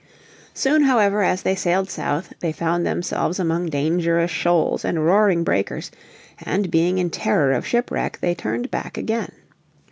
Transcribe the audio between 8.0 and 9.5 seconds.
they turned back again.